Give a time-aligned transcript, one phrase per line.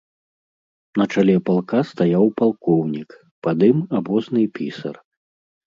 [1.01, 3.09] На чале палка стаяў палкоўнік,
[3.47, 4.95] пад ім абозны і пісар.